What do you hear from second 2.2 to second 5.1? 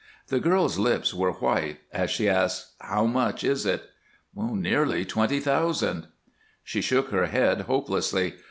asked, "How much is it?" "Nearly